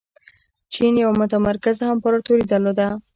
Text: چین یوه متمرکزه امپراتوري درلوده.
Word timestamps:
چین 0.73 0.93
یوه 1.03 1.15
متمرکزه 1.21 1.85
امپراتوري 1.93 2.43
درلوده. 2.51 2.87